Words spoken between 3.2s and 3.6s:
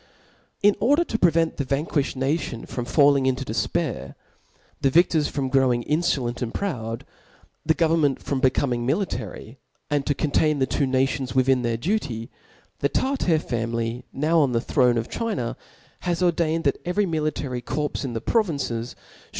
into